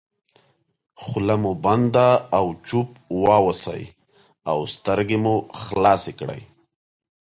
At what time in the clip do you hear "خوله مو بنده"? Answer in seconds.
1.03-2.07